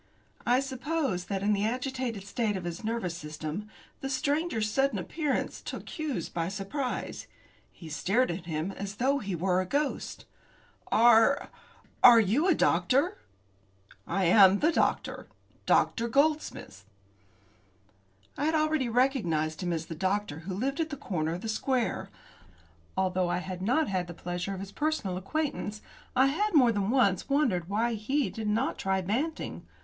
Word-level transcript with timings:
I 0.47 0.61
suppose 0.61 1.25
that 1.25 1.43
in 1.43 1.53
the 1.53 1.63
agitated 1.63 2.23
state 2.25 2.57
of 2.57 2.63
his 2.63 2.83
nervous 2.83 3.15
system, 3.15 3.69
the 3.99 4.09
stranger's 4.09 4.67
sudden 4.71 4.97
appearance 4.97 5.61
took 5.61 5.87
Hughes 5.87 6.27
by 6.27 6.47
surprise. 6.47 7.27
He 7.71 7.87
stared 7.87 8.31
at 8.31 8.47
him 8.47 8.71
as 8.71 8.95
though 8.95 9.19
he 9.19 9.35
were 9.35 9.61
a 9.61 9.65
ghost. 9.67 10.25
"Are 10.91 11.49
are 12.03 12.19
you 12.19 12.49
the 12.49 12.55
doctor?" 12.55 13.19
"I 14.07 14.25
am 14.25 14.57
the 14.57 14.71
doctor 14.71 15.27
Dr. 15.67 16.07
Goldsmith." 16.07 16.83
I 18.35 18.45
had 18.45 18.55
already 18.55 18.89
recognised 18.89 19.61
him 19.61 19.71
as 19.71 19.85
the 19.85 19.93
doctor 19.93 20.39
who 20.39 20.55
lived 20.55 20.79
at 20.79 20.89
the 20.89 20.97
corner 20.97 21.35
of 21.35 21.41
the 21.41 21.47
square. 21.47 22.09
Although 22.97 23.29
I 23.29 23.37
had 23.37 23.61
not 23.61 24.07
the 24.07 24.15
pleasure 24.15 24.55
of 24.55 24.61
his 24.61 24.71
personal 24.71 25.15
acquaintance, 25.15 25.79
I 26.15 26.25
had 26.25 26.55
more 26.55 26.71
than 26.71 26.89
once 26.89 27.29
wondered 27.29 27.69
why 27.69 27.93
he 27.93 28.31
did 28.31 28.47
not 28.47 28.79
try 28.79 29.01
Banting. 29.01 29.63